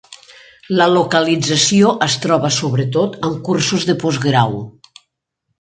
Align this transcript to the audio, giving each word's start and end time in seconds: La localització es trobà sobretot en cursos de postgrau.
La 0.79 0.87
localització 0.93 1.93
es 2.07 2.17
trobà 2.25 2.51
sobretot 2.57 3.21
en 3.29 3.39
cursos 3.51 3.89
de 3.91 3.99
postgrau. 4.07 4.61